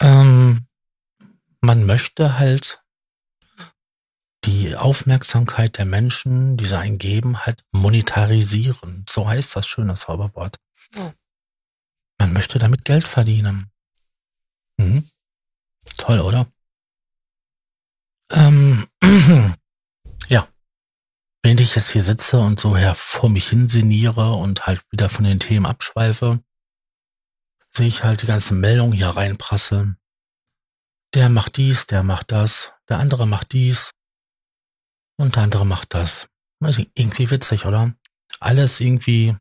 Ähm, 0.00 0.66
man 1.60 1.86
möchte 1.86 2.38
halt 2.38 2.83
die 4.46 4.76
Aufmerksamkeit 4.76 5.78
der 5.78 5.86
Menschen, 5.86 6.56
die 6.56 6.66
sie 6.66 6.78
eingeben, 6.78 7.44
halt 7.44 7.64
monetarisieren. 7.72 9.04
So 9.08 9.28
heißt 9.28 9.56
das 9.56 9.66
schön, 9.66 9.88
das 9.88 10.00
Zauberwort. 10.00 10.58
Ja. 10.94 11.12
Man 12.18 12.32
möchte 12.32 12.58
damit 12.58 12.84
Geld 12.84 13.06
verdienen. 13.06 13.70
Mhm. 14.76 15.08
Toll, 15.96 16.20
oder? 16.20 16.46
Ähm, 18.30 18.86
ja. 20.28 20.48
Wenn 21.42 21.58
ich 21.58 21.74
jetzt 21.74 21.90
hier 21.90 22.02
sitze 22.02 22.40
und 22.40 22.60
so 22.60 22.76
her 22.76 22.94
vor 22.94 23.28
mich 23.28 23.48
hinseniere 23.48 24.32
und 24.32 24.66
halt 24.66 24.80
wieder 24.90 25.08
von 25.08 25.24
den 25.24 25.40
Themen 25.40 25.66
abschweife, 25.66 26.42
sehe 27.70 27.88
ich 27.88 28.04
halt 28.04 28.22
die 28.22 28.26
ganzen 28.26 28.60
Meldungen 28.60 28.92
hier 28.92 29.08
reinprasseln. 29.08 29.98
Der 31.12 31.28
macht 31.28 31.56
dies, 31.56 31.86
der 31.86 32.02
macht 32.02 32.32
das, 32.32 32.72
der 32.88 32.98
andere 32.98 33.26
macht 33.26 33.52
dies 33.52 33.92
und 35.16 35.36
der 35.36 35.44
andere 35.44 35.66
macht 35.66 35.94
das. 35.94 36.28
Irgendwie 36.60 37.30
witzig, 37.30 37.66
oder? 37.66 37.94
Alles 38.40 38.80
irgendwie 38.80 39.36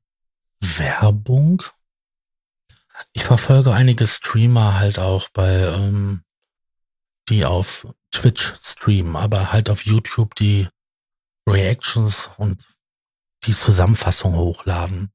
Werbung. 0.60 1.63
Ich 3.13 3.24
verfolge 3.24 3.74
einige 3.74 4.06
Streamer 4.06 4.77
halt 4.80 5.00
auch 5.00 5.30
bei, 5.30 5.51
ähm, 5.51 6.24
die 7.30 7.46
auf 7.46 7.88
Twitch 8.12 8.53
streamen, 8.62 9.15
aber 9.15 9.51
halt 9.51 9.70
auf 9.70 9.86
YouTube 9.86 10.36
die 10.36 10.68
Reactions 11.48 12.30
und 12.38 12.65
die 13.46 13.53
Zusammenfassung 13.53 14.36
hochladen. 14.36 15.12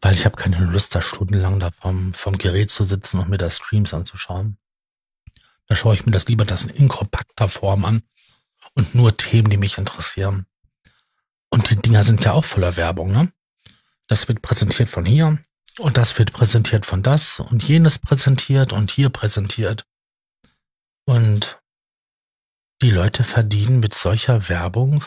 Weil 0.00 0.14
ich 0.14 0.24
habe 0.24 0.36
keine 0.36 0.58
Lust, 0.60 0.94
da 0.94 1.02
stundenlang 1.02 1.58
da 1.58 1.70
vom, 1.72 2.14
vom 2.14 2.38
Gerät 2.38 2.70
zu 2.70 2.84
sitzen 2.84 3.18
und 3.18 3.28
mir 3.28 3.38
da 3.38 3.50
Streams 3.50 3.92
anzuschauen. 3.92 4.58
Da 5.66 5.74
schaue 5.74 5.94
ich 5.94 6.06
mir 6.06 6.12
das 6.12 6.26
lieber 6.28 6.44
das 6.44 6.64
in 6.64 6.88
kompakter 6.88 7.48
Form 7.48 7.84
an 7.84 8.02
und 8.78 8.94
nur 8.94 9.16
Themen, 9.16 9.50
die 9.50 9.56
mich 9.56 9.76
interessieren. 9.76 10.46
Und 11.50 11.68
die 11.68 11.76
Dinger 11.76 12.04
sind 12.04 12.24
ja 12.24 12.32
auch 12.32 12.44
voller 12.44 12.76
Werbung, 12.76 13.10
ne? 13.12 13.32
Das 14.06 14.28
wird 14.28 14.40
präsentiert 14.40 14.88
von 14.88 15.04
hier 15.04 15.38
und 15.78 15.96
das 15.96 16.16
wird 16.18 16.32
präsentiert 16.32 16.86
von 16.86 17.02
das 17.02 17.40
und 17.40 17.62
jenes 17.62 17.98
präsentiert 17.98 18.72
und 18.72 18.90
hier 18.90 19.10
präsentiert. 19.10 19.84
Und 21.04 21.60
die 22.80 22.90
Leute 22.90 23.24
verdienen 23.24 23.80
mit 23.80 23.94
solcher 23.94 24.48
Werbung 24.48 25.04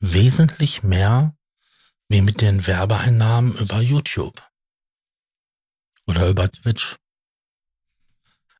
wesentlich 0.00 0.82
mehr 0.82 1.34
wie 2.08 2.20
mit 2.20 2.42
den 2.42 2.66
Werbeeinnahmen 2.66 3.56
über 3.56 3.80
YouTube 3.80 4.42
oder 6.06 6.28
über 6.28 6.52
Twitch. 6.52 6.96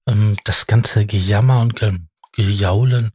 Ähm, 0.07 0.37
das 0.45 0.67
ganze 0.67 1.05
Gejammer 1.05 1.61
und 1.61 1.77
Ge 1.77 1.99
Gejaulen 2.33 3.11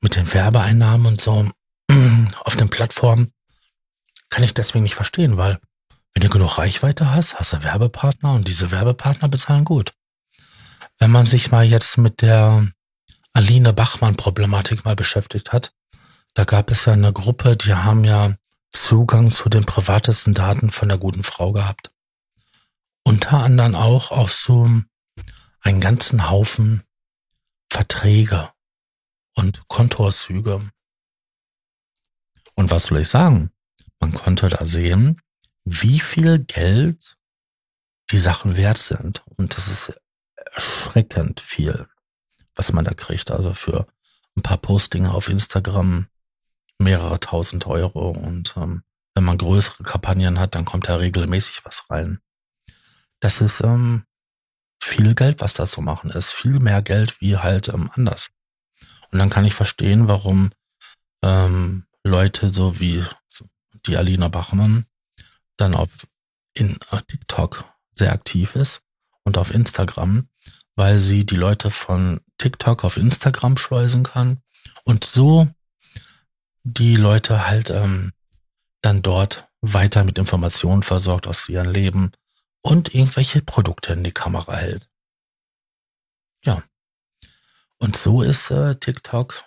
mit 0.00 0.16
den 0.16 0.32
Werbeeinnahmen 0.32 1.06
und 1.06 1.20
so 1.20 1.50
auf 2.44 2.56
den 2.56 2.68
Plattformen 2.68 3.32
kann 4.28 4.44
ich 4.44 4.54
deswegen 4.54 4.82
nicht 4.82 4.94
verstehen, 4.94 5.36
weil 5.36 5.58
wenn 6.14 6.22
du 6.22 6.28
genug 6.28 6.58
Reichweite 6.58 7.14
hast, 7.14 7.38
hast 7.38 7.52
du 7.52 7.62
Werbepartner 7.62 8.32
und 8.32 8.48
diese 8.48 8.70
Werbepartner 8.70 9.28
bezahlen 9.28 9.64
gut. 9.64 9.92
Wenn 10.98 11.10
man 11.10 11.26
sich 11.26 11.50
mal 11.50 11.64
jetzt 11.64 11.98
mit 11.98 12.22
der 12.22 12.66
Aline 13.36 13.74
Bachmann-Problematik 13.74 14.86
mal 14.86 14.96
beschäftigt 14.96 15.52
hat. 15.52 15.72
Da 16.32 16.44
gab 16.44 16.70
es 16.70 16.86
ja 16.86 16.94
eine 16.94 17.12
Gruppe, 17.12 17.58
die 17.58 17.74
haben 17.74 18.02
ja 18.02 18.34
Zugang 18.72 19.30
zu 19.30 19.50
den 19.50 19.66
privatesten 19.66 20.32
Daten 20.32 20.70
von 20.70 20.88
der 20.88 20.96
guten 20.96 21.22
Frau 21.22 21.52
gehabt. 21.52 21.90
Unter 23.04 23.42
anderem 23.42 23.74
auch 23.74 24.10
auf 24.10 24.32
so 24.32 24.64
einen 25.60 25.80
ganzen 25.80 26.30
Haufen 26.30 26.82
Verträge 27.70 28.48
und 29.36 29.68
Kontoauszüge. 29.68 30.70
Und 32.54 32.70
was 32.70 32.84
soll 32.86 33.00
ich 33.00 33.08
sagen? 33.08 33.50
Man 34.00 34.12
konnte 34.12 34.48
da 34.48 34.64
sehen, 34.64 35.20
wie 35.64 36.00
viel 36.00 36.40
Geld 36.40 37.16
die 38.10 38.18
Sachen 38.18 38.56
wert 38.56 38.78
sind. 38.78 39.22
Und 39.36 39.56
das 39.56 39.68
ist 39.68 40.00
erschreckend 40.36 41.40
viel, 41.40 41.86
was 42.54 42.72
man 42.72 42.84
da 42.84 42.94
kriegt. 42.94 43.30
Also 43.30 43.52
für 43.54 43.86
ein 44.36 44.42
paar 44.42 44.58
Postings 44.58 45.10
auf 45.10 45.28
Instagram 45.28 46.08
mehrere 46.78 47.20
tausend 47.20 47.66
Euro. 47.66 48.10
Und 48.10 48.54
ähm, 48.56 48.82
wenn 49.14 49.24
man 49.24 49.38
größere 49.38 49.82
Kampagnen 49.82 50.38
hat, 50.38 50.54
dann 50.54 50.64
kommt 50.64 50.88
da 50.88 50.96
regelmäßig 50.96 51.64
was 51.64 51.88
rein. 51.90 52.20
Das 53.20 53.40
ist 53.40 53.60
ähm, 53.62 54.04
viel 54.82 55.14
Geld, 55.14 55.40
was 55.40 55.54
da 55.54 55.66
zu 55.66 55.80
machen 55.80 56.10
ist. 56.10 56.32
Viel 56.32 56.60
mehr 56.60 56.82
Geld 56.82 57.20
wie 57.20 57.36
halt 57.36 57.68
ähm, 57.68 57.90
anders. 57.94 58.28
Und 59.10 59.18
dann 59.18 59.30
kann 59.30 59.44
ich 59.44 59.54
verstehen, 59.54 60.08
warum 60.08 60.50
ähm, 61.22 61.86
Leute 62.04 62.52
so 62.52 62.80
wie 62.80 63.04
die 63.86 63.96
Alina 63.96 64.28
Bachmann 64.28 64.86
dann 65.56 65.74
auf 65.74 65.90
in 66.54 66.78
uh, 66.92 67.00
TikTok 67.06 67.64
sehr 67.92 68.12
aktiv 68.12 68.56
ist 68.56 68.80
und 69.24 69.38
auf 69.38 69.52
Instagram, 69.52 70.28
weil 70.74 70.98
sie 70.98 71.24
die 71.24 71.36
Leute 71.36 71.70
von 71.70 72.20
TikTok 72.38 72.84
auf 72.84 72.96
Instagram 72.96 73.56
schleusen 73.56 74.04
kann 74.04 74.42
und 74.84 75.04
so 75.04 75.48
die 76.62 76.96
Leute 76.96 77.46
halt 77.46 77.70
ähm, 77.70 78.12
dann 78.82 79.02
dort 79.02 79.48
weiter 79.60 80.04
mit 80.04 80.18
Informationen 80.18 80.82
versorgt 80.82 81.26
aus 81.26 81.48
ihrem 81.48 81.70
Leben 81.70 82.12
und 82.62 82.94
irgendwelche 82.94 83.42
Produkte 83.42 83.92
in 83.92 84.04
die 84.04 84.12
Kamera 84.12 84.56
hält. 84.56 84.88
Ja. 86.44 86.62
Und 87.78 87.96
so 87.96 88.22
ist 88.22 88.50
äh, 88.50 88.76
TikTok 88.76 89.44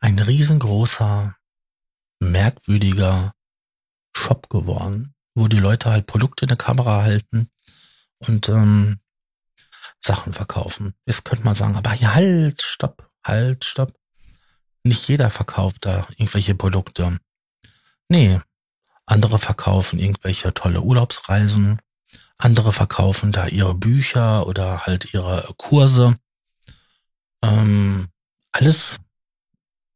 ein 0.00 0.18
riesengroßer, 0.18 1.36
merkwürdiger 2.20 3.32
Shop 4.16 4.48
geworden, 4.50 5.14
wo 5.34 5.48
die 5.48 5.58
Leute 5.58 5.90
halt 5.90 6.06
Produkte 6.06 6.44
in 6.44 6.48
der 6.48 6.56
Kamera 6.56 7.02
halten 7.02 7.50
und 8.18 8.48
ähm, 8.48 9.00
Sachen 10.00 10.32
verkaufen. 10.32 10.94
Jetzt 11.06 11.24
könnte 11.24 11.44
man 11.44 11.54
sagen, 11.54 11.76
aber 11.76 11.90
halt, 11.90 12.62
stopp, 12.62 13.10
halt, 13.24 13.64
stopp. 13.64 13.94
Nicht 14.82 15.08
jeder 15.08 15.30
verkauft 15.30 15.86
da 15.86 16.06
irgendwelche 16.16 16.54
Produkte. 16.54 17.18
Nee, 18.08 18.40
andere 19.06 19.38
verkaufen 19.38 19.98
irgendwelche 19.98 20.52
tolle 20.52 20.82
Urlaubsreisen, 20.82 21.80
andere 22.36 22.72
verkaufen 22.72 23.32
da 23.32 23.46
ihre 23.46 23.74
Bücher 23.74 24.46
oder 24.46 24.86
halt 24.86 25.14
ihre 25.14 25.54
Kurse. 25.56 26.18
Ähm, 27.44 28.08
alles 28.52 28.98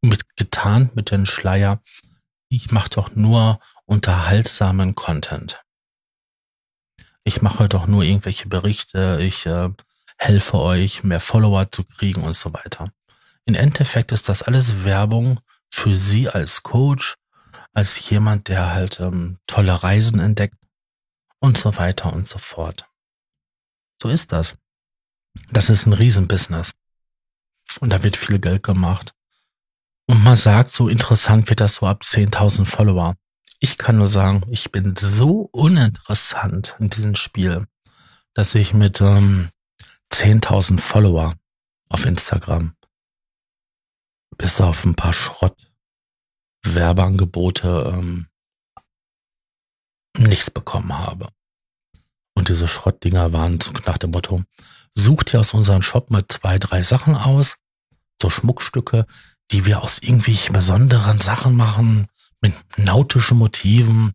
mit 0.01 0.35
getan 0.35 0.91
mit 0.93 1.11
den 1.11 1.25
Schleier. 1.25 1.81
Ich 2.49 2.71
mache 2.71 2.89
doch 2.89 3.15
nur 3.15 3.59
unterhaltsamen 3.85 4.95
Content. 4.95 5.63
Ich 7.23 7.41
mache 7.41 7.67
doch 7.67 7.87
nur 7.87 8.03
irgendwelche 8.03 8.47
Berichte, 8.47 9.19
ich 9.21 9.45
äh, 9.45 9.69
helfe 10.17 10.57
euch, 10.57 11.03
mehr 11.03 11.19
Follower 11.19 11.71
zu 11.71 11.83
kriegen 11.83 12.23
und 12.23 12.35
so 12.35 12.53
weiter. 12.53 12.91
Im 13.45 13.55
Endeffekt 13.55 14.11
ist 14.11 14.29
das 14.29 14.43
alles 14.43 14.83
Werbung 14.83 15.39
für 15.71 15.95
Sie 15.95 16.29
als 16.29 16.63
Coach, 16.63 17.15
als 17.73 18.09
jemand, 18.09 18.47
der 18.47 18.73
halt 18.73 18.99
ähm, 18.99 19.39
tolle 19.47 19.83
Reisen 19.83 20.19
entdeckt 20.19 20.55
und 21.39 21.57
so 21.57 21.77
weiter 21.77 22.13
und 22.13 22.27
so 22.27 22.37
fort. 22.37 22.85
So 24.01 24.09
ist 24.09 24.31
das. 24.31 24.55
Das 25.51 25.69
ist 25.69 25.85
ein 25.85 25.93
Riesenbusiness. 25.93 26.73
Und 27.79 27.91
da 27.91 28.03
wird 28.03 28.17
viel 28.17 28.39
Geld 28.39 28.63
gemacht. 28.63 29.13
Und 30.07 30.23
man 30.23 30.37
sagt, 30.37 30.71
so 30.71 30.89
interessant 30.89 31.49
wird 31.49 31.59
das 31.59 31.75
so 31.75 31.85
ab 31.85 32.01
10.000 32.03 32.65
Follower. 32.65 33.15
Ich 33.59 33.77
kann 33.77 33.97
nur 33.97 34.07
sagen, 34.07 34.43
ich 34.49 34.71
bin 34.71 34.95
so 34.95 35.49
uninteressant 35.51 36.75
in 36.79 36.89
diesem 36.89 37.15
Spiel, 37.15 37.67
dass 38.33 38.55
ich 38.55 38.73
mit 38.73 39.01
ähm, 39.01 39.49
10.000 40.11 40.79
Follower 40.79 41.35
auf 41.89 42.05
Instagram 42.05 42.75
bis 44.37 44.59
auf 44.61 44.85
ein 44.85 44.95
paar 44.95 45.13
Schrott 45.13 45.69
Werbeangebote 46.63 47.91
ähm, 47.93 48.27
nichts 50.17 50.49
bekommen 50.49 50.97
habe. 50.97 51.29
Und 52.35 52.49
diese 52.49 52.67
Schrottdinger 52.67 53.33
waren 53.33 53.59
so 53.59 53.71
nach 53.85 53.97
dem 53.97 54.11
Motto, 54.11 54.43
sucht 54.95 55.33
ihr 55.33 55.39
aus 55.39 55.53
unserem 55.53 55.81
Shop 55.81 56.09
mal 56.09 56.27
zwei, 56.27 56.59
drei 56.59 56.83
Sachen 56.83 57.15
aus, 57.15 57.55
so 58.21 58.29
Schmuckstücke, 58.29 59.05
die 59.51 59.65
wir 59.65 59.81
aus 59.81 59.99
irgendwelchen 59.99 60.53
besonderen 60.53 61.19
Sachen 61.19 61.55
machen, 61.55 62.07
mit 62.41 62.53
nautischen 62.77 63.37
Motiven 63.37 64.13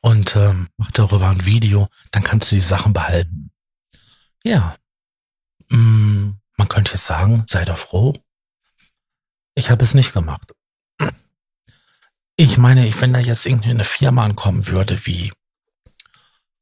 und 0.00 0.36
ähm, 0.36 0.68
macht 0.76 0.98
darüber 0.98 1.28
ein 1.28 1.44
Video, 1.44 1.88
dann 2.10 2.22
kannst 2.22 2.50
du 2.50 2.56
die 2.56 2.60
Sachen 2.60 2.92
behalten. 2.92 3.50
Ja, 4.44 4.76
mm, 5.68 6.30
man 6.56 6.68
könnte 6.68 6.92
jetzt 6.92 7.06
sagen, 7.06 7.44
sei 7.48 7.64
doch 7.64 7.78
froh, 7.78 8.14
ich 9.54 9.70
habe 9.70 9.84
es 9.84 9.94
nicht 9.94 10.12
gemacht. 10.12 10.52
Ich 12.36 12.58
meine, 12.58 12.92
wenn 13.00 13.12
da 13.12 13.20
jetzt 13.20 13.46
irgendwie 13.46 13.70
eine 13.70 13.84
Firma 13.84 14.22
ankommen 14.22 14.66
würde 14.66 15.06
wie 15.06 15.32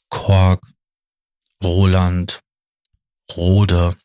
Korg, 0.09 0.61
Roland, 1.63 2.41
Rode, 3.37 3.97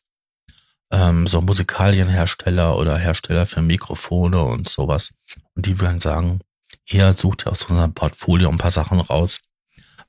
ähm, 0.90 1.26
so 1.26 1.40
Musikalienhersteller 1.40 2.76
oder 2.76 2.96
Hersteller 2.96 3.46
für 3.46 3.62
Mikrofone 3.62 4.42
und 4.42 4.68
sowas. 4.68 5.12
Und 5.54 5.66
die 5.66 5.80
würden 5.80 6.00
sagen, 6.00 6.40
hier 6.84 7.12
sucht 7.12 7.46
ihr 7.46 7.52
aus 7.52 7.64
unserem 7.64 7.94
Portfolio 7.94 8.48
ein 8.50 8.58
paar 8.58 8.70
Sachen 8.70 9.00
raus, 9.00 9.40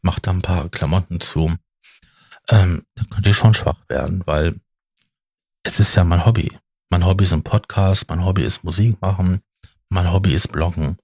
macht 0.01 0.27
da 0.27 0.31
ein 0.31 0.41
paar 0.41 0.69
Klamotten 0.69 1.19
zu. 1.19 1.55
Ähm, 2.49 2.85
dann 2.95 3.09
könnte 3.09 3.29
ich 3.29 3.35
schon 3.35 3.53
schwach 3.53 3.77
werden, 3.89 4.21
weil 4.25 4.59
es 5.63 5.79
ist 5.79 5.95
ja 5.95 6.03
mein 6.03 6.25
Hobby. 6.25 6.57
Mein 6.89 7.05
Hobby 7.05 7.23
ist 7.23 7.33
ein 7.33 7.43
Podcast, 7.43 8.07
mein 8.07 8.23
Hobby 8.23 8.43
ist 8.43 8.63
Musik 8.63 9.01
machen, 9.01 9.41
mein 9.89 10.11
Hobby 10.11 10.33
ist 10.33 10.51
Bloggen. 10.51 10.97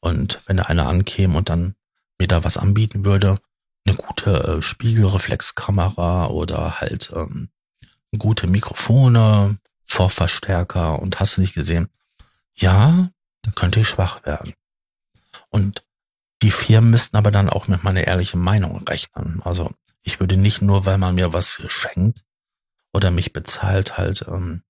Und 0.00 0.40
wenn 0.46 0.56
da 0.56 0.64
einer 0.64 0.88
ankäme 0.88 1.36
und 1.36 1.50
dann 1.50 1.74
mir 2.18 2.26
da 2.26 2.44
was 2.44 2.56
anbieten 2.56 3.04
würde, 3.04 3.36
eine 3.86 3.96
gute 3.96 4.32
äh, 4.32 4.62
Spiegelreflexkamera 4.62 6.28
oder 6.28 6.80
halt 6.80 7.12
ähm, 7.14 7.50
gute 8.18 8.46
Mikrofone, 8.46 9.58
Vorverstärker 9.84 11.00
und 11.00 11.18
hast 11.18 11.36
du 11.36 11.40
nicht 11.40 11.54
gesehen, 11.54 11.88
ja, 12.54 13.08
da 13.42 13.50
könnte 13.52 13.80
ich 13.80 13.88
schwach 13.88 14.24
werden. 14.24 14.54
Und 15.48 15.84
die 16.42 16.50
Firmen 16.50 16.90
müssten 16.90 17.16
aber 17.16 17.30
dann 17.30 17.50
auch 17.50 17.68
mit 17.68 17.82
meiner 17.82 18.06
ehrlichen 18.06 18.40
Meinung 18.40 18.82
rechnen. 18.86 19.42
Also 19.44 19.70
ich 20.02 20.20
würde 20.20 20.36
nicht 20.36 20.62
nur, 20.62 20.86
weil 20.86 20.98
man 20.98 21.14
mir 21.14 21.32
was 21.32 21.60
schenkt 21.66 22.24
oder 22.92 23.10
mich 23.10 23.32
bezahlt, 23.32 23.98
halt 23.98 24.24
ähm, 24.28 24.62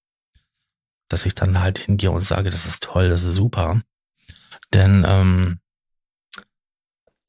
dass 1.11 1.27
ich 1.27 1.35
dann 1.35 1.61
halt 1.61 1.79
hingehe 1.79 2.11
und 2.11 2.23
sage, 2.23 2.51
das 2.51 2.67
ist 2.67 2.83
toll, 2.83 3.11
das 3.11 3.25
ist 3.25 3.35
super. 3.35 3.83
Denn 4.73 5.05
ähm, 5.07 5.60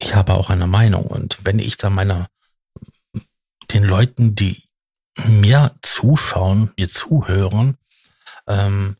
ich 0.02 0.14
habe 0.14 0.34
auch 0.34 0.50
eine 0.50 0.66
Meinung 0.66 1.04
und 1.04 1.38
wenn 1.44 1.58
ich 1.58 1.76
dann 1.76 1.94
meine 1.94 2.28
den 3.70 3.84
Leuten, 3.84 4.34
die 4.34 4.62
mir 5.26 5.74
zuschauen, 5.80 6.72
mir 6.76 6.88
zuhören, 6.88 7.78
ähm, 8.46 8.96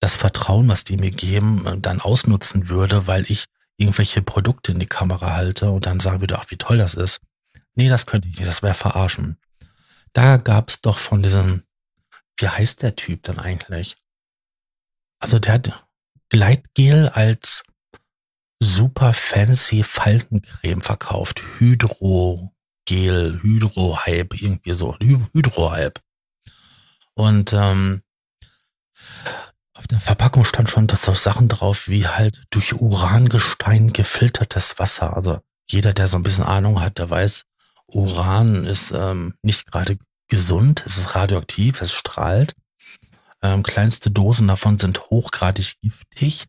das 0.00 0.16
Vertrauen, 0.16 0.68
was 0.68 0.84
die 0.84 0.96
mir 0.96 1.10
geben, 1.10 1.80
dann 1.80 2.00
ausnutzen 2.00 2.68
würde, 2.68 3.06
weil 3.06 3.30
ich 3.30 3.46
irgendwelche 3.76 4.22
Produkte 4.22 4.72
in 4.72 4.78
die 4.78 4.86
Kamera 4.86 5.34
halte 5.34 5.70
und 5.70 5.86
dann 5.86 6.00
sagen 6.00 6.20
würde, 6.20 6.38
ach, 6.38 6.46
wie 6.48 6.56
toll 6.56 6.78
das 6.78 6.94
ist. 6.94 7.20
Nee, 7.74 7.88
das 7.88 8.06
könnte 8.06 8.28
ich 8.28 8.38
nicht, 8.38 8.48
das 8.48 8.62
wäre 8.62 8.74
verarschen. 8.74 9.36
Da 10.12 10.38
gab 10.38 10.70
es 10.70 10.80
doch 10.80 10.98
von 10.98 11.22
diesem, 11.22 11.62
wie 12.38 12.48
heißt 12.48 12.82
der 12.82 12.96
Typ 12.96 13.22
dann 13.24 13.38
eigentlich? 13.38 13.96
Also 15.18 15.38
der 15.38 15.54
hat 15.54 15.86
Gleitgel 16.30 17.08
als 17.10 17.62
super 18.58 19.12
fancy 19.12 19.82
Faltencreme 19.82 20.80
verkauft. 20.80 21.42
Hydrogel, 21.58 23.40
Hydrohype, 23.42 24.36
irgendwie 24.36 24.72
so. 24.72 24.96
Hydrohype. 24.98 26.00
Und 27.14 27.52
ähm, 27.52 28.02
auf 29.74 29.86
der 29.86 30.00
Verpackung 30.00 30.44
stand 30.44 30.70
schon, 30.70 30.86
dass 30.86 31.02
so 31.02 31.12
Sachen 31.12 31.48
drauf 31.48 31.88
wie 31.88 32.06
halt 32.06 32.42
durch 32.50 32.74
Urangestein 32.74 33.92
gefiltertes 33.92 34.78
Wasser. 34.78 35.14
Also 35.16 35.40
jeder, 35.68 35.92
der 35.92 36.06
so 36.06 36.16
ein 36.16 36.22
bisschen 36.22 36.44
Ahnung 36.44 36.80
hat, 36.80 36.98
der 36.98 37.10
weiß, 37.10 37.44
Uran 37.88 38.66
ist 38.66 38.90
ähm, 38.92 39.34
nicht 39.42 39.70
gerade 39.70 39.98
gesund, 40.28 40.82
es 40.86 40.98
ist 40.98 41.14
radioaktiv, 41.14 41.82
es 41.82 41.92
strahlt. 41.92 42.54
Ähm, 43.42 43.62
kleinste 43.62 44.10
Dosen 44.10 44.48
davon 44.48 44.78
sind 44.78 45.10
hochgradig 45.10 45.74
giftig. 45.80 46.46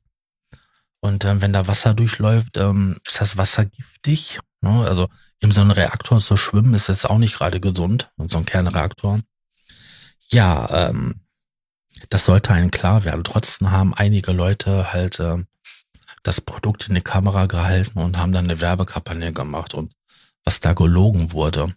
Und 1.00 1.26
ähm, 1.26 1.42
wenn 1.42 1.54
da 1.54 1.68
Wasser 1.68 1.94
durchläuft, 1.94 2.58
ähm, 2.58 2.98
ist 3.06 3.22
das 3.22 3.38
Wasser 3.38 3.66
giftig. 3.66 4.40
Ne? 4.62 4.86
Also 4.88 5.08
in 5.40 5.52
so 5.52 5.62
einem 5.62 5.72
Reaktor 5.72 6.20
zu 6.20 6.38
schwimmen 6.38 6.74
ist 6.74 6.88
jetzt 6.88 7.10
auch 7.10 7.18
nicht 7.18 7.36
gerade 7.36 7.60
gesund. 7.60 8.10
Und 8.18 8.32
so 8.32 8.40
ein 8.40 8.46
Kernreaktor. 8.46 9.20
Ja, 10.30 10.90
ähm, 10.90 11.22
das 12.10 12.26
sollte 12.26 12.54
einem 12.54 12.72
klar 12.72 13.04
werden. 13.04 13.24
Trotzdem 13.24 13.72
haben 13.72 13.94
einige 13.94 14.32
Leute 14.32 14.92
halt 14.94 15.20
äh, 15.20 15.44
das 16.24 16.42
Produkt 16.42 16.90
in 16.90 16.96
die 16.96 17.02
Kamera 17.02 17.46
gehalten 17.46 18.00
und 18.00 18.18
haben 18.18 18.32
dann 18.32 18.46
eine 18.46 18.60
Werbekampagne 18.60 19.32
gemacht 19.32 19.74
und 19.74 19.92
was 20.44 20.60
da 20.60 20.74
gelogen 20.74 21.32
wurde. 21.32 21.74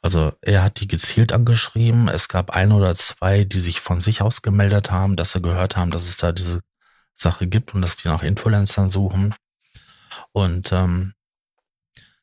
Also 0.00 0.32
er 0.42 0.62
hat 0.62 0.80
die 0.80 0.88
gezielt 0.88 1.32
angeschrieben. 1.32 2.08
Es 2.08 2.28
gab 2.28 2.50
ein 2.50 2.72
oder 2.72 2.94
zwei, 2.94 3.44
die 3.44 3.60
sich 3.60 3.80
von 3.80 4.02
sich 4.02 4.20
aus 4.20 4.42
gemeldet 4.42 4.90
haben, 4.90 5.16
dass 5.16 5.32
sie 5.32 5.40
gehört 5.40 5.76
haben, 5.76 5.90
dass 5.90 6.02
es 6.02 6.18
da 6.18 6.32
diese 6.32 6.60
Sache 7.14 7.46
gibt 7.46 7.74
und 7.74 7.82
dass 7.82 7.96
die 7.96 8.08
nach 8.08 8.22
Influencern 8.22 8.90
suchen. 8.90 9.34
Und 10.32 10.72
ähm, 10.72 11.14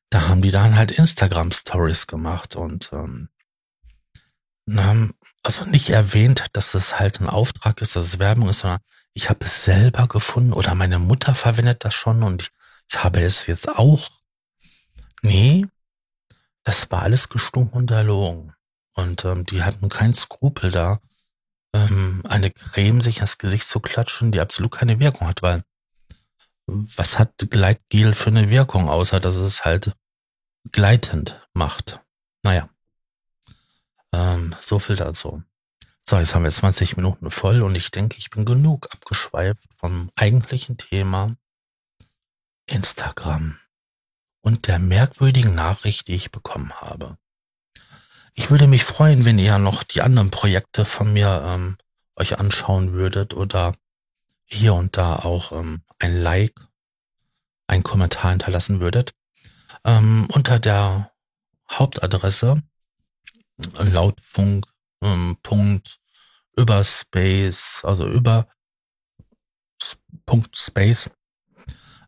da 0.10 0.28
haben 0.28 0.42
die 0.42 0.52
dann 0.52 0.76
halt 0.76 0.92
Instagram 0.92 1.52
Stories 1.52 2.08
gemacht 2.08 2.56
und 2.56 2.90
ähm, 2.92 3.30
haben 4.70 5.14
also 5.44 5.66
nicht 5.66 5.90
erwähnt, 5.90 6.46
dass 6.54 6.72
das 6.72 7.00
halt 7.00 7.20
ein 7.20 7.30
Auftrag 7.30 7.82
ist, 7.82 7.96
dass 7.96 8.08
es 8.08 8.20
Werbung 8.20 8.50
ist, 8.50 8.60
sondern 8.60 8.82
ich 9.14 9.30
habe 9.30 9.46
es 9.46 9.66
selber 9.66 10.08
gefunden 10.08 10.54
oder 10.54 10.76
meine 10.76 11.00
Mutter 11.00 11.36
verwendet 11.36 11.84
das 11.84 11.94
schon 11.94 12.24
und 12.24 12.44
ich, 12.44 12.50
ich 12.90 13.04
habe 13.04 13.22
es 13.22 13.48
jetzt 13.48 13.70
auch. 13.70 14.10
Nee, 15.22 15.66
das 16.64 16.90
war 16.92 17.04
alles 17.04 17.30
gestunken 17.30 17.78
und 17.78 17.92
erlogen. 17.92 18.54
Und 18.94 19.26
ähm, 19.26 19.46
die 19.46 19.64
hatten 19.64 19.90
keinen 19.90 20.14
Skrupel 20.14 20.72
da, 20.72 21.00
ähm, 21.74 22.24
eine 22.28 22.52
Creme 22.52 23.02
sich 23.02 23.20
ins 23.20 23.38
Gesicht 23.38 23.68
zu 23.68 23.80
klatschen, 23.80 24.32
die 24.32 24.40
absolut 24.40 24.72
keine 24.72 25.00
Wirkung 25.00 25.28
hat, 25.28 25.42
weil 25.42 25.64
was 26.68 27.20
hat 27.20 27.34
Gleitgel 27.50 28.14
für 28.14 28.30
eine 28.30 28.50
Wirkung, 28.50 28.90
außer 28.90 29.20
dass 29.20 29.36
es 29.36 29.66
halt 29.66 29.96
gleitend 30.72 31.46
macht. 31.54 32.00
Naja, 32.44 32.70
ähm, 34.14 34.56
so 34.62 34.80
viel 34.80 34.96
dazu. 34.96 35.44
So, 36.04 36.18
jetzt 36.18 36.34
haben 36.34 36.44
wir 36.44 36.52
20 36.52 36.98
Minuten 36.98 37.30
voll 37.32 37.62
und 37.62 37.76
ich 37.76 37.92
denke, 37.92 38.18
ich 38.18 38.30
bin 38.30 38.46
genug 38.46 38.92
abgeschweift 38.92 39.68
vom 39.78 40.10
eigentlichen 40.16 40.78
Thema 40.78 41.36
Instagram 42.66 43.60
und 44.42 44.68
der 44.68 44.80
merkwürdigen 44.80 45.54
Nachricht, 45.54 46.08
die 46.08 46.16
ich 46.16 46.32
bekommen 46.32 46.74
habe. 46.74 47.18
Ich 48.34 48.50
würde 48.50 48.68
mich 48.68 48.84
freuen, 48.84 49.26
wenn 49.26 49.40
ihr 49.40 49.58
noch 49.60 49.84
die 49.84 50.02
anderen 50.02 50.32
Projekte 50.32 50.86
von 50.86 51.12
mir 51.12 51.44
ähm, 51.46 51.78
euch 52.16 52.40
anschauen 52.40 52.94
würdet 52.94 53.34
oder 53.34 53.76
hier 54.46 54.74
und 54.74 54.98
da 54.98 55.18
auch 55.18 55.52
ähm, 55.52 55.84
ein 56.00 56.22
Like, 56.22 56.60
ein 57.68 57.84
Kommentar 57.84 58.32
hinterlassen 58.32 58.80
würdet. 58.80 59.14
Ähm, 59.84 60.28
unter 60.34 60.60
der 60.60 61.12
Hauptadresse 61.70 62.62
lautfunk 63.78 64.66
ähm, 65.02 65.38
Punkt 65.44 66.00
über 66.56 66.84
Space, 66.84 67.82
also 67.84 68.08
über 68.08 68.48
Punkt 70.26 70.56
Space, 70.58 71.10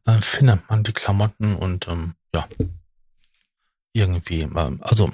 äh, 0.06 0.22
findet 0.22 0.70
man 0.70 0.84
die 0.84 0.94
Klamotten 0.94 1.56
und 1.56 1.88
ähm, 1.88 2.16
ja, 2.34 2.48
irgendwie, 3.94 4.42
ähm, 4.42 4.80
also 4.82 5.10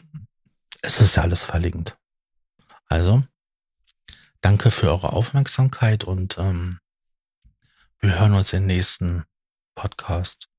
es 0.82 1.00
ist 1.00 1.16
ja 1.16 1.24
alles 1.24 1.46
verlinkt. 1.46 1.98
Also, 2.86 3.24
danke 4.42 4.72
für 4.72 4.88
eure 4.88 5.14
Aufmerksamkeit 5.14 6.04
und 6.04 6.38
ähm, 6.38 6.80
wir 8.00 8.20
hören 8.20 8.34
uns 8.34 8.54
im 8.54 8.66
nächsten 8.66 9.26
Podcast 9.76 10.50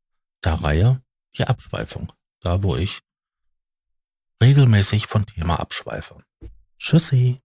der 0.45 0.55
Reihe 0.55 1.03
Die 1.37 1.45
Abschweifung. 1.45 2.13
Da, 2.41 2.63
wo 2.63 2.77
ich 2.77 3.01
regelmäßig 4.43 5.07
von 5.07 5.27
Thema 5.27 5.61
abschweife. 5.61 6.17
Tschüssi. 6.79 7.43